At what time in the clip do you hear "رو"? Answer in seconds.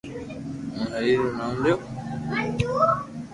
1.19-1.27